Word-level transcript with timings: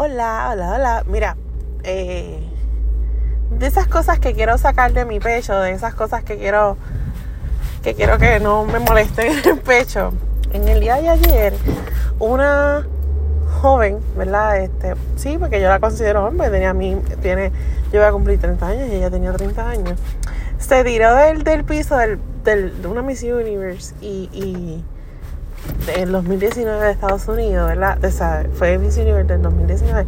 Hola, 0.00 0.50
hola, 0.52 0.74
hola. 0.76 1.04
Mira, 1.08 1.36
eh, 1.82 2.38
de 3.50 3.66
esas 3.66 3.88
cosas 3.88 4.20
que 4.20 4.32
quiero 4.32 4.56
sacar 4.56 4.92
de 4.92 5.04
mi 5.04 5.18
pecho, 5.18 5.58
de 5.58 5.72
esas 5.72 5.92
cosas 5.92 6.22
que 6.22 6.38
quiero 6.38 6.76
que 7.82 7.94
quiero 7.96 8.16
que 8.16 8.38
no 8.38 8.62
me 8.62 8.78
molesten 8.78 9.32
en 9.38 9.48
el 9.56 9.58
pecho. 9.58 10.12
En 10.52 10.68
el 10.68 10.78
día 10.78 11.00
de 11.00 11.08
ayer, 11.08 11.52
una 12.20 12.86
joven, 13.60 13.98
¿verdad? 14.16 14.58
Este, 14.58 14.94
sí, 15.16 15.36
porque 15.36 15.60
yo 15.60 15.68
la 15.68 15.80
considero 15.80 16.24
hombre, 16.24 16.48
tenía 16.50 16.72
mi, 16.72 16.94
tiene, 17.20 17.50
yo 17.92 17.98
voy 17.98 18.08
a 18.08 18.12
cumplir 18.12 18.38
30 18.38 18.68
años 18.68 18.88
y 18.90 18.94
ella 18.94 19.10
tenía 19.10 19.32
30 19.32 19.68
años. 19.68 19.98
Se 20.58 20.84
tiró 20.84 21.12
del, 21.16 21.42
del 21.42 21.64
piso 21.64 21.96
del, 21.96 22.20
de 22.44 22.86
una 22.86 23.02
Miss 23.02 23.24
Universe 23.24 23.96
y, 24.00 24.30
y 24.32 24.84
en 25.94 26.12
2019 26.12 26.84
de 26.84 26.90
Estados 26.90 27.26
Unidos, 27.28 27.68
¿verdad? 27.68 28.04
O 28.04 28.10
sea, 28.10 28.46
fue 28.54 28.78
Miss 28.78 28.96
Universe 28.96 29.32
del 29.32 29.42
2019. 29.42 30.06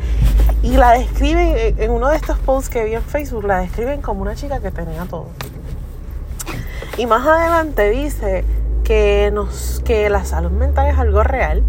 Y 0.63 0.77
la 0.77 0.93
describen, 0.93 1.75
en 1.79 1.91
uno 1.91 2.09
de 2.09 2.17
estos 2.17 2.39
posts 2.39 2.71
que 2.71 2.85
vi 2.85 2.95
en 2.95 3.03
Facebook, 3.03 3.45
la 3.45 3.61
describen 3.61 4.03
como 4.03 4.23
una 4.23 4.35
chica 4.35 4.61
que 4.61 4.71
tenía 4.71 5.05
todo. 5.07 5.29
Y 6.97 7.07
más 7.07 7.27
adelante 7.27 7.89
dice 7.91 8.45
que, 8.85 9.31
nos, 9.33 9.81
que 9.85 10.11
la 10.11 10.25
salud 10.25 10.51
mental 10.51 10.89
es 10.89 10.99
algo 10.99 11.23
real, 11.23 11.63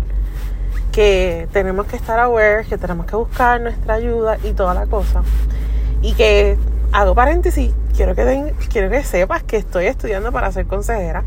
que 0.92 1.48
tenemos 1.54 1.86
que 1.86 1.96
estar 1.96 2.20
aware, 2.20 2.66
que 2.66 2.78
tenemos 2.78 3.06
que 3.06 3.16
buscar 3.16 3.62
nuestra 3.62 3.94
ayuda 3.94 4.38
y 4.44 4.52
toda 4.54 4.74
la 4.74 4.88
cosa. 4.88 5.24
Y 6.02 6.14
que, 6.14 6.58
hago 6.92 7.16
paréntesis, 7.16 7.74
quiero 7.96 8.16
que, 8.16 8.54
quiero 8.70 8.90
que 8.90 9.04
sepas 9.04 9.44
que 9.44 9.58
estoy 9.58 9.86
estudiando 9.86 10.32
para 10.32 10.52
ser 10.52 10.66
consejera. 10.66 11.24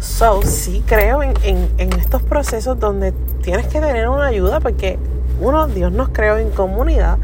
So, 0.00 0.42
sí 0.42 0.82
creo 0.86 1.22
en, 1.22 1.34
en, 1.42 1.68
en 1.78 1.92
estos 1.94 2.22
procesos 2.22 2.78
donde 2.78 3.12
tienes 3.42 3.66
que 3.66 3.80
tener 3.80 4.08
una 4.08 4.26
ayuda 4.26 4.60
porque, 4.60 4.98
uno, 5.40 5.66
Dios 5.66 5.92
nos 5.92 6.08
creó 6.10 6.38
en 6.38 6.50
comunidad 6.50 7.18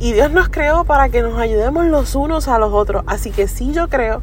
y 0.00 0.12
Dios 0.12 0.30
nos 0.30 0.48
creó 0.48 0.84
para 0.84 1.10
que 1.10 1.20
nos 1.22 1.38
ayudemos 1.38 1.84
los 1.86 2.14
unos 2.14 2.48
a 2.48 2.58
los 2.58 2.72
otros. 2.72 3.04
Así 3.06 3.30
que 3.30 3.48
sí 3.48 3.72
yo 3.72 3.88
creo 3.88 4.22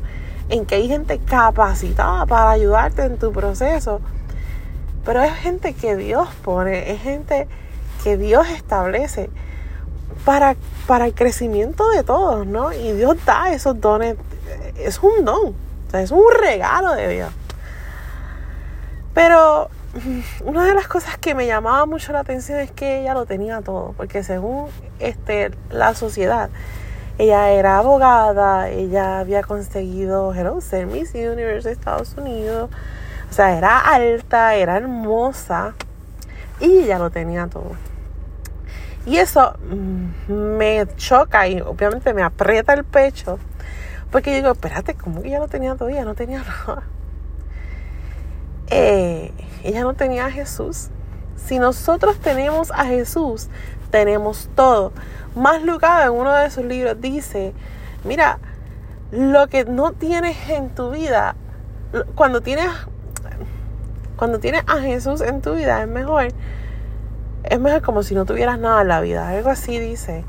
en 0.50 0.66
que 0.66 0.76
hay 0.76 0.88
gente 0.88 1.20
capacitada 1.20 2.26
para 2.26 2.50
ayudarte 2.50 3.04
en 3.04 3.18
tu 3.18 3.32
proceso. 3.32 4.02
Pero 5.06 5.22
es 5.22 5.34
gente 5.34 5.74
que 5.74 5.96
Dios 5.96 6.28
pone, 6.44 6.92
es 6.92 7.02
gente 7.02 7.48
que 8.04 8.18
Dios 8.18 8.48
establece 8.50 9.30
para, 10.26 10.56
para 10.88 11.06
el 11.06 11.14
crecimiento 11.14 11.88
de 11.90 12.04
todos, 12.04 12.46
¿no? 12.46 12.74
Y 12.74 12.92
Dios 12.94 13.16
da 13.26 13.54
esos 13.54 13.80
dones, 13.80 14.18
es 14.78 15.00
un 15.02 15.24
don, 15.24 15.50
o 15.50 15.92
sea, 15.92 16.02
es 16.02 16.12
un 16.12 16.26
regalo 16.42 16.94
de 16.94 17.08
Dios. 17.08 17.30
Pero 19.18 19.72
una 20.46 20.66
de 20.66 20.76
las 20.76 20.88
cosas 20.88 21.18
que 21.18 21.34
me 21.34 21.48
llamaba 21.48 21.88
mucho 21.88 22.12
la 22.12 22.20
atención 22.20 22.60
es 22.60 22.70
que 22.70 23.02
ella 23.02 23.16
lo 23.16 23.26
tenía 23.26 23.62
todo, 23.62 23.96
porque 23.98 24.24
según 24.24 24.68
este, 25.00 25.50
la 25.72 25.96
sociedad, 25.96 26.52
ella 27.18 27.50
era 27.50 27.80
abogada, 27.80 28.70
ella 28.70 29.18
había 29.18 29.42
conseguido, 29.42 30.36
hello, 30.36 30.62
ser 30.62 30.86
Miss 30.86 31.16
Universe 31.16 31.68
de 31.68 31.74
Estados 31.74 32.14
Unidos. 32.16 32.70
O 33.28 33.34
sea, 33.34 33.58
era 33.58 33.80
alta, 33.80 34.54
era 34.54 34.78
hermosa 34.78 35.74
y 36.60 36.84
ella 36.84 37.00
lo 37.00 37.10
tenía 37.10 37.48
todo. 37.48 37.72
Y 39.08 39.18
eso 39.18 39.56
mm, 39.68 40.32
me 40.32 40.86
choca 40.96 41.48
y 41.48 41.60
obviamente 41.60 42.14
me 42.14 42.22
aprieta 42.22 42.72
el 42.76 42.84
pecho. 42.84 43.40
Porque 44.12 44.30
yo 44.30 44.36
digo, 44.36 44.52
espérate, 44.52 44.94
¿cómo 44.94 45.24
que 45.24 45.30
ella 45.30 45.40
lo 45.40 45.48
tenía 45.48 45.74
todo? 45.74 45.90
Ella 45.90 46.06
no 46.06 46.14
tenía 46.14 46.44
nada. 46.68 46.84
Eh, 48.70 49.32
ella 49.64 49.82
no 49.84 49.94
tenía 49.94 50.26
a 50.26 50.32
Jesús. 50.32 50.90
Si 51.36 51.60
nosotros 51.60 52.20
tenemos 52.20 52.72
a 52.72 52.86
Jesús, 52.86 53.48
tenemos 53.92 54.50
todo. 54.56 54.92
Más 55.36 55.64
Lucado 55.64 56.14
en 56.14 56.20
uno 56.20 56.34
de 56.34 56.50
sus 56.50 56.66
libros 56.66 57.00
dice, 57.00 57.54
mira, 58.04 58.40
lo 59.12 59.48
que 59.48 59.66
no 59.66 59.94
tienes 59.94 60.50
en 60.50 60.70
tu 60.70 60.92
vida, 60.92 61.36
cuando 62.16 62.42
tienes, 62.42 62.70
cuando 64.18 64.40
tienes 64.40 64.64
a 64.68 64.80
Jesús 64.80 65.22
en 65.22 65.42
tu 65.42 65.54
vida, 65.54 65.82
es 65.82 65.88
mejor, 65.88 66.28
es 67.44 67.60
mejor 67.60 67.82
como 67.82 68.04
si 68.04 68.16
no 68.16 68.26
tuvieras 68.26 68.60
nada 68.60 68.82
en 68.82 68.88
la 68.90 69.00
vida, 69.00 69.30
algo 69.30 69.50
así 69.50 69.80
dice. 69.80 70.26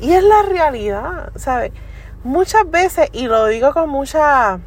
Y 0.00 0.12
es 0.12 0.22
la 0.22 0.42
realidad, 0.42 1.32
¿sabes? 1.36 1.72
Muchas 2.24 2.68
veces, 2.68 3.08
y 3.12 3.26
lo 3.26 3.46
digo 3.46 3.72
con 3.72 3.88
mucha, 3.88 4.58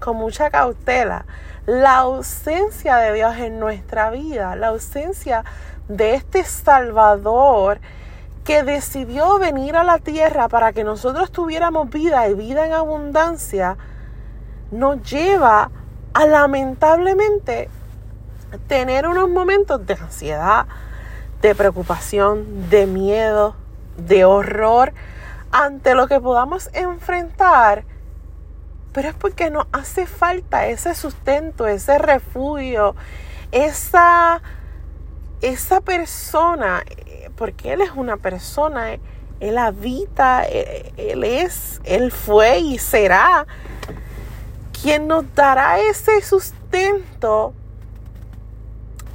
con 0.00 0.16
mucha 0.16 0.50
cautela, 0.50 1.26
la 1.66 1.98
ausencia 1.98 2.96
de 2.96 3.12
Dios 3.12 3.36
en 3.36 3.60
nuestra 3.60 4.10
vida, 4.10 4.56
la 4.56 4.68
ausencia 4.68 5.44
de 5.88 6.14
este 6.14 6.42
Salvador 6.42 7.80
que 8.44 8.62
decidió 8.62 9.38
venir 9.38 9.76
a 9.76 9.84
la 9.84 9.98
tierra 9.98 10.48
para 10.48 10.72
que 10.72 10.82
nosotros 10.82 11.30
tuviéramos 11.30 11.90
vida 11.90 12.28
y 12.28 12.34
vida 12.34 12.66
en 12.66 12.72
abundancia, 12.72 13.76
nos 14.70 15.02
lleva 15.02 15.70
a 16.14 16.26
lamentablemente 16.26 17.68
tener 18.66 19.06
unos 19.06 19.28
momentos 19.28 19.86
de 19.86 19.94
ansiedad, 19.94 20.66
de 21.42 21.54
preocupación, 21.54 22.68
de 22.70 22.86
miedo, 22.86 23.54
de 23.96 24.24
horror 24.24 24.92
ante 25.52 25.94
lo 25.94 26.06
que 26.06 26.20
podamos 26.20 26.70
enfrentar. 26.72 27.84
Pero 28.92 29.08
es 29.08 29.14
porque 29.14 29.50
nos 29.50 29.66
hace 29.72 30.06
falta 30.06 30.66
ese 30.66 30.94
sustento, 30.94 31.66
ese 31.66 31.98
refugio, 31.98 32.94
esa 33.52 34.42
esa 35.40 35.80
persona, 35.80 36.82
eh, 36.86 37.30
porque 37.36 37.72
Él 37.72 37.80
es 37.80 37.90
una 37.94 38.16
persona, 38.16 38.98
Él 39.40 39.58
habita, 39.58 40.44
eh, 40.46 40.92
Él 40.96 41.24
es, 41.24 41.80
Él 41.84 42.12
fue 42.12 42.58
y 42.58 42.78
será 42.78 43.46
quien 44.80 45.08
nos 45.08 45.24
dará 45.34 45.78
ese 45.80 46.20
sustento 46.22 47.54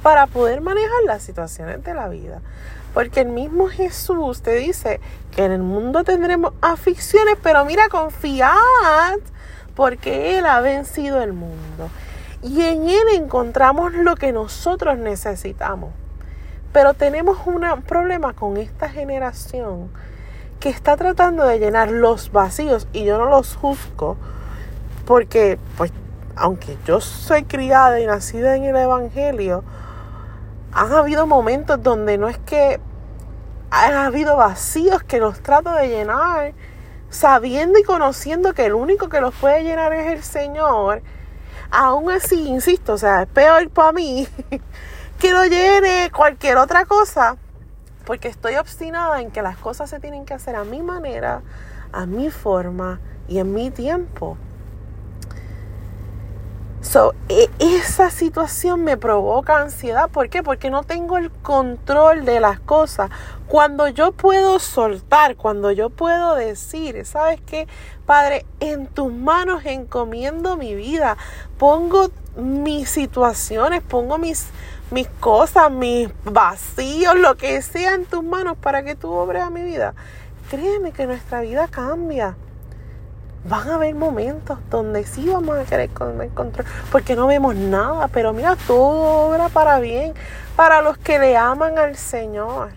para 0.02 0.26
poder 0.26 0.60
manejar 0.60 1.02
las 1.04 1.22
situaciones 1.22 1.82
de 1.82 1.94
la 1.94 2.08
vida. 2.08 2.40
Porque 2.94 3.20
el 3.20 3.28
mismo 3.28 3.68
Jesús 3.68 4.42
te 4.42 4.54
dice 4.54 5.00
que 5.34 5.44
en 5.44 5.52
el 5.52 5.62
mundo 5.62 6.02
tendremos 6.02 6.54
aflicciones, 6.62 7.36
pero 7.42 7.64
mira, 7.64 7.88
confiad, 7.88 9.18
porque 9.76 10.38
Él 10.38 10.46
ha 10.46 10.60
vencido 10.60 11.22
el 11.22 11.32
mundo. 11.32 11.90
Y 12.42 12.62
en 12.62 12.88
Él 12.88 13.04
encontramos 13.14 13.92
lo 13.92 14.16
que 14.16 14.32
nosotros 14.32 14.98
necesitamos. 14.98 15.90
Pero 16.72 16.94
tenemos 16.94 17.38
un 17.46 17.62
problema 17.82 18.32
con 18.32 18.56
esta 18.56 18.88
generación 18.88 19.90
que 20.58 20.70
está 20.70 20.96
tratando 20.96 21.44
de 21.44 21.58
llenar 21.58 21.90
los 21.90 22.32
vacíos 22.32 22.88
y 22.92 23.04
yo 23.04 23.18
no 23.18 23.26
los 23.26 23.54
juzgo 23.54 24.16
porque, 25.04 25.58
pues, 25.76 25.92
aunque 26.34 26.76
yo 26.86 27.00
soy 27.00 27.44
criada 27.44 28.00
y 28.00 28.06
nacida 28.06 28.56
en 28.56 28.64
el 28.64 28.76
Evangelio, 28.76 29.62
han 30.72 30.92
habido 30.92 31.26
momentos 31.26 31.82
donde 31.82 32.18
no 32.18 32.28
es 32.28 32.38
que 32.38 32.80
han 33.70 33.94
habido 33.94 34.36
vacíos 34.36 35.02
que 35.02 35.18
los 35.18 35.40
trato 35.40 35.72
de 35.72 35.88
llenar, 35.88 36.52
sabiendo 37.10 37.78
y 37.78 37.82
conociendo 37.82 38.52
que 38.52 38.66
el 38.66 38.74
único 38.74 39.08
que 39.08 39.20
los 39.20 39.34
puede 39.34 39.62
llenar 39.62 39.92
es 39.92 40.12
el 40.12 40.22
Señor. 40.22 41.02
Aún 41.70 42.10
así, 42.10 42.48
insisto, 42.48 42.94
o 42.94 42.98
sea, 42.98 43.22
es 43.22 43.28
peor 43.28 43.68
para 43.70 43.92
mí 43.92 44.28
que 45.18 45.32
lo 45.32 45.44
llene 45.44 46.10
cualquier 46.14 46.56
otra 46.58 46.84
cosa, 46.84 47.36
porque 48.04 48.28
estoy 48.28 48.56
obstinada 48.56 49.20
en 49.20 49.30
que 49.30 49.42
las 49.42 49.56
cosas 49.56 49.90
se 49.90 49.98
tienen 49.98 50.24
que 50.24 50.34
hacer 50.34 50.56
a 50.56 50.64
mi 50.64 50.82
manera, 50.82 51.42
a 51.92 52.06
mi 52.06 52.30
forma 52.30 53.00
y 53.28 53.38
en 53.38 53.52
mi 53.52 53.70
tiempo. 53.70 54.38
So, 56.88 57.16
e, 57.28 57.50
esa 57.58 58.10
situación 58.10 58.84
me 58.84 58.96
provoca 58.96 59.60
ansiedad. 59.60 60.08
¿Por 60.08 60.28
qué? 60.28 60.44
Porque 60.44 60.70
no 60.70 60.84
tengo 60.84 61.18
el 61.18 61.32
control 61.32 62.24
de 62.24 62.38
las 62.38 62.60
cosas. 62.60 63.10
Cuando 63.48 63.88
yo 63.88 64.12
puedo 64.12 64.60
soltar, 64.60 65.34
cuando 65.34 65.72
yo 65.72 65.90
puedo 65.90 66.36
decir, 66.36 67.04
¿sabes 67.04 67.40
qué? 67.44 67.66
Padre, 68.06 68.46
en 68.60 68.86
tus 68.86 69.12
manos 69.12 69.64
encomiendo 69.64 70.56
mi 70.56 70.76
vida. 70.76 71.16
Pongo 71.58 72.10
mis 72.36 72.88
situaciones, 72.88 73.82
pongo 73.82 74.16
mis, 74.16 74.46
mis 74.92 75.08
cosas, 75.08 75.72
mis 75.72 76.08
vacíos, 76.22 77.16
lo 77.16 77.36
que 77.36 77.62
sea 77.62 77.94
en 77.94 78.04
tus 78.04 78.22
manos 78.22 78.56
para 78.58 78.84
que 78.84 78.94
tú 78.94 79.10
obres 79.10 79.42
a 79.42 79.50
mi 79.50 79.62
vida. 79.62 79.94
Créeme 80.50 80.92
que 80.92 81.06
nuestra 81.06 81.40
vida 81.40 81.66
cambia. 81.66 82.36
Van 83.48 83.70
a 83.70 83.74
haber 83.76 83.94
momentos 83.94 84.58
donde 84.70 85.04
sí 85.04 85.28
vamos 85.28 85.56
a 85.56 85.64
querer 85.64 85.90
comer 85.90 86.30
control, 86.30 86.66
porque 86.90 87.14
no 87.14 87.26
vemos 87.26 87.54
nada, 87.54 88.08
pero 88.08 88.32
mira, 88.32 88.56
todo 88.66 89.28
obra 89.28 89.48
para 89.48 89.78
bien, 89.78 90.14
para 90.56 90.82
los 90.82 90.98
que 90.98 91.18
le 91.18 91.36
aman 91.36 91.78
al 91.78 91.96
Señor. 91.96 92.70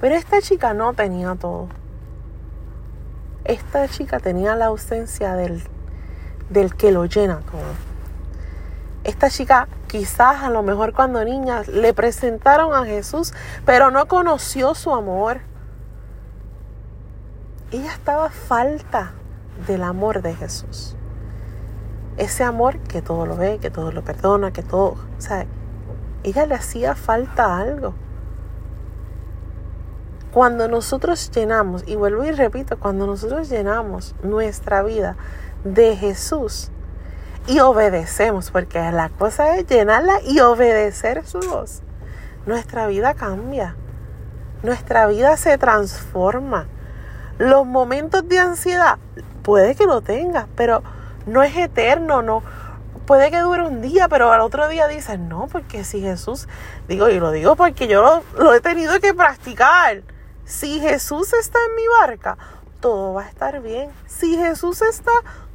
Pero 0.00 0.14
esta 0.14 0.40
chica 0.42 0.74
no 0.74 0.92
tenía 0.92 1.34
todo. 1.34 1.68
Esta 3.44 3.88
chica 3.88 4.20
tenía 4.20 4.54
la 4.54 4.66
ausencia 4.66 5.34
del, 5.34 5.62
del 6.50 6.74
que 6.74 6.92
lo 6.92 7.06
llena 7.06 7.40
todo. 7.40 7.90
Esta 9.02 9.30
chica 9.30 9.66
quizás 9.86 10.42
a 10.42 10.50
lo 10.50 10.62
mejor 10.62 10.92
cuando 10.92 11.24
niña 11.24 11.62
le 11.66 11.94
presentaron 11.94 12.74
a 12.74 12.84
Jesús, 12.84 13.32
pero 13.64 13.90
no 13.90 14.06
conoció 14.06 14.74
su 14.74 14.92
amor. 14.92 15.40
Ella 17.72 17.92
estaba 17.92 18.30
falta 18.30 19.12
del 19.68 19.84
amor 19.84 20.22
de 20.22 20.34
Jesús. 20.34 20.96
Ese 22.16 22.42
amor 22.42 22.78
que 22.80 23.00
todo 23.00 23.26
lo 23.26 23.36
ve, 23.36 23.58
que 23.58 23.70
todo 23.70 23.92
lo 23.92 24.02
perdona, 24.02 24.52
que 24.52 24.62
todo, 24.64 24.96
o 25.16 25.20
sea, 25.20 25.46
ella 26.24 26.46
le 26.46 26.56
hacía 26.56 26.96
falta 26.96 27.58
algo. 27.58 27.94
Cuando 30.32 30.66
nosotros 30.66 31.30
llenamos, 31.32 31.84
y 31.86 31.94
vuelvo 31.94 32.24
y 32.24 32.32
repito, 32.32 32.78
cuando 32.78 33.06
nosotros 33.06 33.48
llenamos 33.48 34.16
nuestra 34.22 34.82
vida 34.82 35.16
de 35.62 35.96
Jesús 35.96 36.70
y 37.46 37.60
obedecemos, 37.60 38.50
porque 38.50 38.78
la 38.90 39.10
cosa 39.10 39.56
es 39.56 39.66
llenarla 39.66 40.20
y 40.22 40.40
obedecer 40.40 41.24
su 41.24 41.38
voz, 41.38 41.82
nuestra 42.46 42.88
vida 42.88 43.14
cambia, 43.14 43.76
nuestra 44.64 45.06
vida 45.06 45.36
se 45.36 45.56
transforma. 45.56 46.66
Los 47.40 47.64
momentos 47.64 48.28
de 48.28 48.38
ansiedad 48.38 48.98
puede 49.42 49.74
que 49.74 49.86
lo 49.86 50.02
tengas, 50.02 50.44
pero 50.56 50.82
no 51.24 51.42
es 51.42 51.56
eterno, 51.56 52.20
no. 52.20 52.42
Puede 53.06 53.30
que 53.30 53.38
dure 53.38 53.62
un 53.62 53.80
día, 53.80 54.08
pero 54.08 54.30
al 54.30 54.42
otro 54.42 54.68
día 54.68 54.86
dices, 54.88 55.18
no, 55.18 55.48
porque 55.50 55.82
si 55.82 56.02
Jesús, 56.02 56.48
digo, 56.86 57.08
y 57.08 57.18
lo 57.18 57.30
digo 57.30 57.56
porque 57.56 57.88
yo 57.88 58.02
lo, 58.02 58.22
lo 58.38 58.52
he 58.52 58.60
tenido 58.60 59.00
que 59.00 59.14
practicar. 59.14 60.02
Si 60.44 60.80
Jesús 60.80 61.32
está 61.32 61.58
en 61.66 61.76
mi 61.76 61.88
barca, 61.98 62.36
todo 62.78 63.14
va 63.14 63.22
a 63.22 63.28
estar 63.30 63.62
bien. 63.62 63.88
Si 64.06 64.36
Jesús 64.36 64.82
está, 64.82 65.12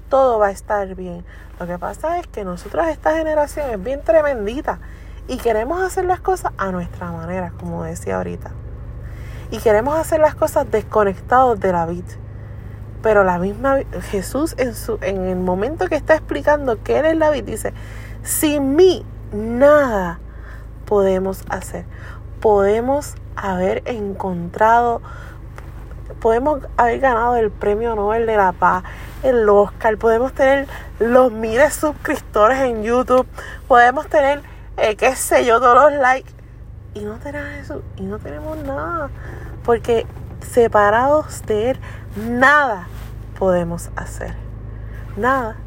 todo 0.10 0.40
va 0.40 0.48
a 0.48 0.52
estar 0.52 0.96
bien. 0.96 1.24
Lo 1.60 1.68
que 1.68 1.78
pasa 1.78 2.18
es 2.18 2.26
que 2.26 2.44
nosotros, 2.44 2.88
esta 2.88 3.16
generación 3.16 3.70
es 3.70 3.84
bien 3.84 4.02
tremendita 4.04 4.80
y 5.28 5.38
queremos 5.38 5.84
hacer 5.84 6.06
las 6.06 6.20
cosas 6.20 6.52
a 6.58 6.72
nuestra 6.72 7.12
manera, 7.12 7.54
como 7.60 7.84
decía 7.84 8.18
ahorita. 8.18 8.65
Y 9.56 9.60
queremos 9.60 9.98
hacer 9.98 10.20
las 10.20 10.36
cosas 10.36 10.70
desconectados 10.70 11.62
de 11.62 11.72
la 11.72 11.86
vida. 11.86 12.14
Pero 13.02 13.24
la 13.24 13.40
misma 13.40 13.78
Jesús 14.12 14.54
en, 14.58 14.76
su, 14.76 15.00
en 15.02 15.28
el 15.28 15.38
momento 15.38 15.88
que 15.88 15.96
está 15.96 16.14
explicando 16.16 16.84
que 16.84 17.00
Él 17.00 17.06
es 17.06 17.16
la 17.16 17.30
vida, 17.30 17.46
dice, 17.46 17.74
sin 18.22 18.76
mí 18.76 19.06
nada 19.32 20.20
podemos 20.86 21.46
hacer. 21.48 21.86
Podemos 22.42 23.16
haber 23.38 23.82
encontrado, 23.86 25.02
podemos 26.20 26.60
haber 26.76 27.00
ganado 27.00 27.38
el 27.38 27.50
premio 27.50 27.96
Nobel 27.96 28.26
de 28.26 28.36
la 28.36 28.52
Paz, 28.52 28.84
el 29.24 29.48
Oscar, 29.48 29.98
podemos 29.98 30.34
tener 30.34 30.68
los 31.00 31.32
miles 31.32 31.64
de 31.64 31.80
suscriptores 31.80 32.60
en 32.60 32.84
YouTube, 32.84 33.26
podemos 33.70 34.10
tener, 34.10 34.42
eh, 34.76 34.98
qué 34.98 35.16
sé 35.16 35.46
yo, 35.46 35.62
todos 35.62 35.94
los 35.94 36.02
likes. 36.02 36.35
Y 36.96 37.02
no 37.02 37.18
tenemos 37.18 37.50
eso, 37.52 37.84
y 37.98 38.04
no 38.04 38.18
tenemos 38.18 38.58
nada. 38.58 39.10
Porque 39.64 40.08
separados 40.42 41.44
de 41.46 41.72
Él, 41.72 41.80
nada 42.16 42.88
podemos 43.38 43.92
hacer. 43.96 44.34
Nada. 45.16 45.58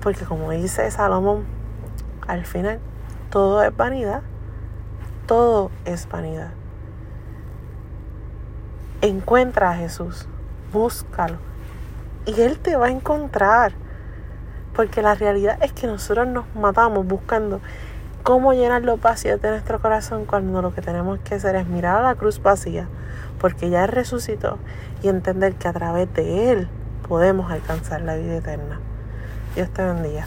Porque 0.00 0.24
como 0.24 0.50
dice 0.52 0.88
Salomón, 0.92 1.44
al 2.28 2.44
final 2.44 2.78
todo 3.30 3.62
es 3.64 3.76
vanidad. 3.76 4.22
Todo 5.26 5.72
es 5.84 6.08
vanidad. 6.08 6.50
Encuentra 9.00 9.70
a 9.70 9.74
Jesús, 9.74 10.28
búscalo 10.72 11.48
y 12.28 12.42
Él 12.42 12.58
te 12.58 12.76
va 12.76 12.86
a 12.86 12.90
encontrar. 12.90 13.72
Porque 14.74 15.02
la 15.02 15.14
realidad 15.14 15.58
es 15.62 15.72
que 15.72 15.86
nosotros 15.86 16.28
nos 16.28 16.44
matamos 16.54 17.06
buscando 17.06 17.60
cómo 18.22 18.52
llenar 18.52 18.82
los 18.82 19.00
vacíos 19.00 19.40
de 19.40 19.50
nuestro 19.50 19.80
corazón 19.80 20.24
cuando 20.24 20.62
lo 20.62 20.74
que 20.74 20.82
tenemos 20.82 21.18
que 21.20 21.36
hacer 21.36 21.56
es 21.56 21.66
mirar 21.66 21.98
a 21.98 22.02
la 22.02 22.14
cruz 22.14 22.42
vacía, 22.42 22.88
porque 23.40 23.70
ya 23.70 23.86
resucitó 23.86 24.58
y 25.02 25.08
entender 25.08 25.54
que 25.54 25.68
a 25.68 25.72
través 25.72 26.12
de 26.14 26.50
Él 26.50 26.68
podemos 27.08 27.50
alcanzar 27.50 28.02
la 28.02 28.16
vida 28.16 28.36
eterna. 28.36 28.80
Dios 29.54 29.70
te 29.70 29.82
bendiga. 29.82 30.26